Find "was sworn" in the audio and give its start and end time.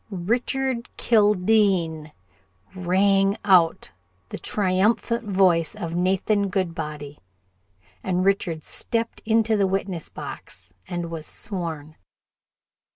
11.11-11.97